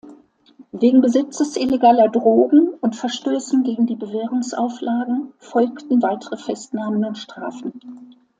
[0.71, 8.15] Wegen Besitzes illegaler Drogen und Verstößen gegen die Bewährungsauflagen folgten weitere Festnahmen und Strafen.